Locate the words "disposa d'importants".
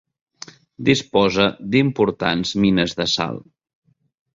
0.87-2.59